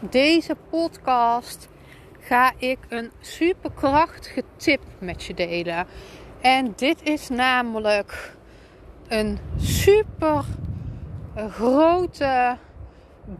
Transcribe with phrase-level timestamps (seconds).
[0.00, 1.68] Deze podcast
[2.20, 5.86] ga ik een superkrachtige tip met je delen.
[6.40, 8.34] En dit is namelijk
[9.08, 10.44] een super
[11.50, 12.56] grote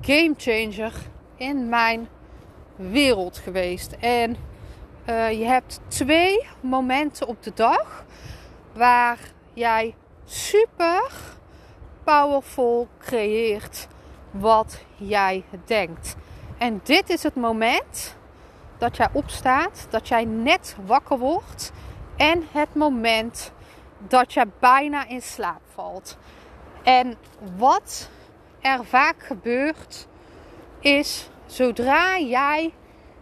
[0.00, 0.92] game changer
[1.36, 2.08] in mijn
[2.76, 3.92] wereld geweest.
[4.00, 4.36] En
[5.08, 8.04] uh, je hebt twee momenten op de dag
[8.72, 9.18] waar
[9.52, 11.12] jij super
[12.04, 13.88] powerful creëert
[14.30, 16.16] wat jij denkt.
[16.58, 18.16] En dit is het moment
[18.78, 21.72] dat jij opstaat, dat jij net wakker wordt
[22.16, 23.52] en het moment
[23.98, 26.16] dat jij bijna in slaap valt.
[26.82, 27.16] En
[27.56, 28.10] wat
[28.60, 30.06] er vaak gebeurt
[30.80, 32.72] is zodra jij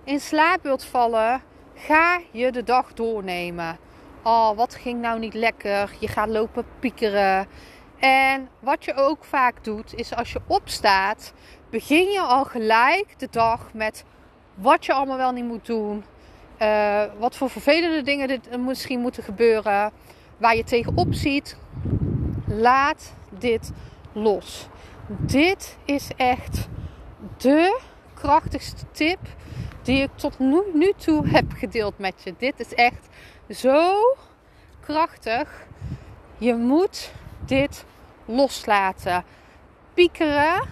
[0.04, 1.42] in slaap wilt vallen,
[1.74, 3.78] ga je de dag doornemen.
[4.22, 5.96] Oh, wat ging nou niet lekker?
[5.98, 7.46] Je gaat lopen piekeren.
[7.98, 11.32] En wat je ook vaak doet, is als je opstaat,
[11.70, 14.04] begin je al gelijk de dag met
[14.54, 16.04] wat je allemaal wel niet moet doen.
[16.62, 19.92] Uh, wat voor vervelende dingen dit misschien moeten gebeuren.
[20.36, 21.56] Waar je tegenop ziet.
[22.46, 23.72] Laat dit
[24.12, 24.68] los.
[25.06, 26.68] Dit is echt
[27.36, 27.80] de
[28.14, 29.18] krachtigste tip
[29.82, 32.34] die ik tot nu, nu toe heb gedeeld met je.
[32.38, 33.08] Dit is echt
[33.50, 33.94] zo
[34.80, 35.66] krachtig.
[36.38, 37.12] Je moet
[37.48, 37.84] dit
[38.24, 39.24] loslaten.
[39.94, 40.62] Piekeren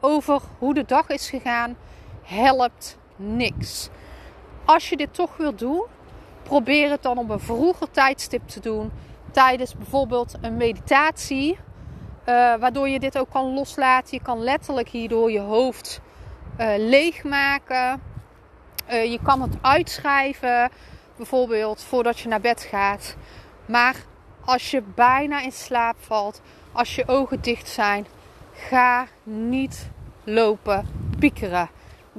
[0.00, 1.76] over hoe de dag is gegaan
[2.22, 3.88] helpt niks.
[4.64, 5.84] Als je dit toch wilt doen,
[6.42, 8.92] probeer het dan op een vroeger tijdstip te doen.
[9.30, 11.58] Tijdens bijvoorbeeld een meditatie.
[12.28, 14.16] Uh, waardoor je dit ook kan loslaten.
[14.16, 16.00] Je kan letterlijk hierdoor je hoofd
[16.58, 18.02] uh, leegmaken.
[18.90, 20.70] Uh, je kan het uitschrijven,
[21.16, 23.16] bijvoorbeeld voordat je naar bed gaat.
[23.66, 23.96] Maar
[24.44, 26.40] als je bijna in slaap valt,
[26.72, 28.06] als je ogen dicht zijn,
[28.52, 29.90] ga niet
[30.24, 30.86] lopen
[31.18, 31.70] piekeren.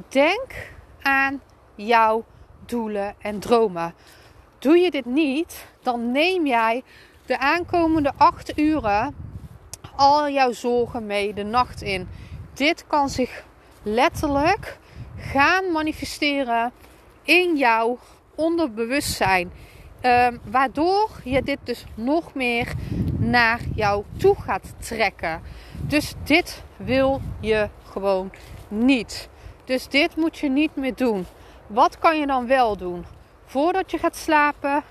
[0.08, 1.42] Denk aan
[1.76, 2.26] jouw
[2.66, 3.94] doelen en dromen.
[4.60, 6.84] Doe je dit niet, dan neem jij
[7.26, 9.16] de aankomende acht uren
[9.96, 12.10] al jouw zorgen mee de nacht in.
[12.54, 13.44] Dit kan zich
[13.84, 14.78] letterlijk
[15.18, 16.72] gaan manifesteren
[17.24, 18.00] in jouw
[18.36, 19.52] onderbewustzijn.
[20.06, 22.74] Um, waardoor je dit dus nog meer
[23.18, 25.42] naar jou toe gaat trekken.
[25.82, 28.32] Dus dit wil je gewoon
[28.68, 29.30] niet.
[29.66, 31.26] Dus dit moet je niet meer doen.
[31.68, 33.06] Wat kan je dan wel doen?
[33.46, 34.84] Voordat je gaat slapen,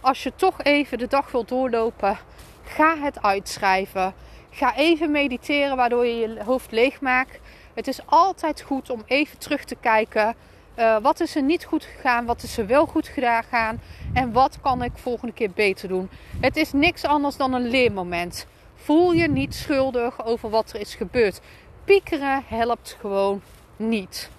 [0.00, 2.18] als je toch even de dag wilt doorlopen,
[2.64, 4.14] ga het uitschrijven.
[4.50, 7.38] Ga even mediteren waardoor je je hoofd leeg maakt.
[7.74, 10.34] Het is altijd goed om even terug te kijken.
[10.78, 12.24] Uh, wat is er niet goed gegaan?
[12.24, 13.80] Wat is er wel goed gegaan?
[14.14, 16.10] En wat kan ik volgende keer beter doen?
[16.40, 18.46] Het is niks anders dan een leermoment.
[18.74, 21.40] Voel je niet schuldig over wat er is gebeurd.
[21.84, 23.42] Piekeren helpt gewoon
[23.76, 24.30] niet.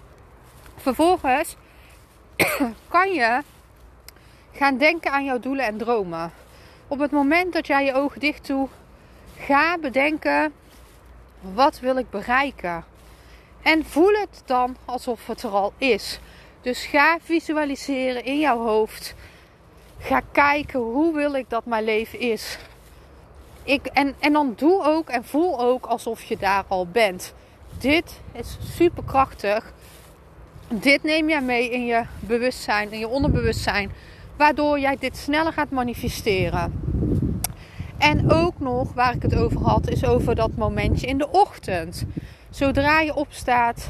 [0.76, 1.56] Vervolgens
[2.90, 3.42] kan je
[4.52, 6.32] gaan denken aan jouw doelen en dromen.
[6.88, 8.70] Op het moment dat jij je ogen dicht doet,
[9.38, 10.54] ga bedenken:
[11.40, 12.84] wat wil ik bereiken?
[13.62, 16.20] En voel het dan alsof het er al is.
[16.62, 19.16] Dus ga visualiseren in jouw hoofd.
[19.97, 22.58] Ga kijken hoe wil ik dat mijn leven is.
[23.64, 27.34] Ik, en, en dan doe ook en voel ook alsof je daar al bent.
[27.78, 29.74] Dit is super krachtig.
[30.68, 33.92] Dit neem jij mee in je bewustzijn, in je onderbewustzijn.
[34.38, 36.81] Waardoor jij dit sneller gaat manifesteren.
[37.98, 42.06] En ook nog waar ik het over had, is over dat momentje in de ochtend.
[42.50, 43.90] Zodra je opstaat,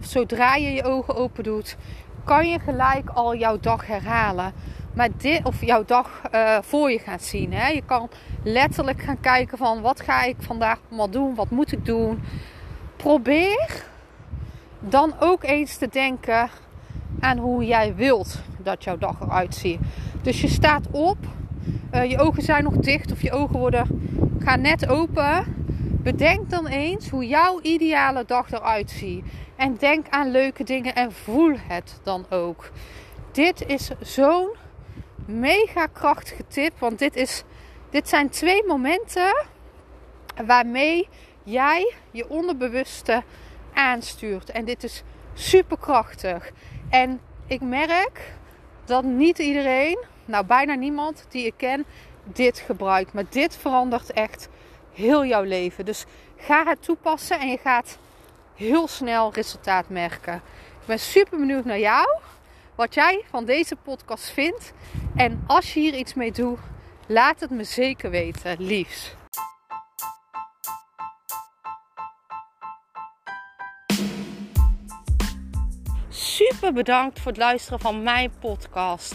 [0.00, 1.76] zodra je je ogen open doet,
[2.24, 4.52] kan je gelijk al jouw dag herhalen.
[4.94, 7.52] Maar dit, of jouw dag uh, voor je gaan zien.
[7.52, 7.68] Hè?
[7.68, 8.08] Je kan
[8.42, 12.22] letterlijk gaan kijken van wat ga ik vandaag allemaal doen, wat moet ik doen.
[12.96, 13.84] Probeer
[14.80, 16.48] dan ook eens te denken
[17.20, 19.80] aan hoe jij wilt dat jouw dag eruit ziet.
[20.22, 21.18] Dus je staat op,
[21.94, 23.86] uh, je ogen zijn nog dicht of je ogen worden,
[24.38, 25.57] gaan net open.
[26.02, 29.24] Bedenk dan eens hoe jouw ideale dag eruit ziet.
[29.56, 32.70] En denk aan leuke dingen en voel het dan ook.
[33.32, 34.48] Dit is zo'n
[35.26, 36.78] mega krachtige tip.
[36.78, 37.42] Want dit, is,
[37.90, 39.44] dit zijn twee momenten
[40.46, 41.08] waarmee
[41.42, 43.22] jij je onderbewuste
[43.74, 44.50] aanstuurt.
[44.50, 45.02] En dit is
[45.34, 46.50] super krachtig.
[46.90, 48.32] En ik merk
[48.84, 51.84] dat niet iedereen, nou bijna niemand die ik ken,
[52.24, 53.12] dit gebruikt.
[53.12, 54.48] Maar dit verandert echt
[54.92, 55.84] heel jouw leven.
[55.84, 56.04] Dus
[56.36, 57.98] ga het toepassen en je gaat
[58.54, 60.34] heel snel resultaat merken.
[60.80, 62.18] Ik ben super benieuwd naar jou.
[62.74, 64.72] Wat jij van deze podcast vindt.
[65.16, 66.58] En als je hier iets mee doet,
[67.06, 68.56] laat het me zeker weten.
[68.58, 69.16] Liefs.
[76.08, 79.14] Super bedankt voor het luisteren van mijn podcast.